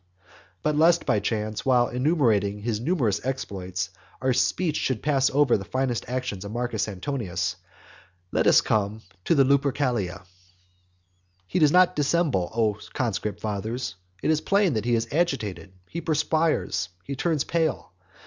[0.63, 5.57] But lest by any chance, while enumerating his numerous exploits, our speech should pass over
[5.57, 7.55] the finest action of Marcus Antonius,
[8.31, 10.21] let us come to the Lupercalia.
[10.21, 10.25] XXXIV.
[11.45, 13.93] He does not dissemble, O conscript fathers;
[14.23, 17.93] it is plain that he is agitated; he perspires; he turns pale.